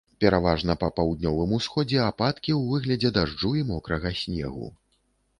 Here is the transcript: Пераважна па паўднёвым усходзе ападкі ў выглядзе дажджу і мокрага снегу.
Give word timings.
Пераважна 0.23 0.75
па 0.83 0.87
паўднёвым 0.99 1.51
усходзе 1.57 1.99
ападкі 2.05 2.51
ў 2.59 2.69
выглядзе 2.71 3.11
дажджу 3.19 3.51
і 3.59 3.61
мокрага 3.73 4.13
снегу. 4.23 4.71